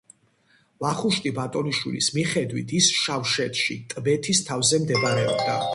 ვახუშტი 0.85 1.33
ბატონიშვილის 1.35 2.09
მიხედვით 2.17 2.75
ის 2.81 2.91
შავშეთში, 3.03 3.79
ტბეთის 3.95 4.45
თავზე 4.51 4.85
მდებარეობდა. 4.87 5.65